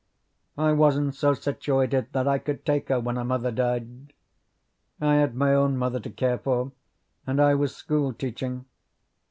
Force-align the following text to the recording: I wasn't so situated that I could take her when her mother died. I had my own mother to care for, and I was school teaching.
I 0.57 0.71
wasn't 0.71 1.13
so 1.13 1.35
situated 1.35 2.07
that 2.13 2.27
I 2.27 2.39
could 2.39 2.65
take 2.65 2.89
her 2.89 2.99
when 2.99 3.17
her 3.17 3.23
mother 3.23 3.51
died. 3.51 4.13
I 4.99 5.17
had 5.17 5.35
my 5.35 5.53
own 5.53 5.77
mother 5.77 5.99
to 5.99 6.09
care 6.09 6.39
for, 6.39 6.71
and 7.27 7.39
I 7.39 7.53
was 7.53 7.75
school 7.75 8.11
teaching. 8.11 8.65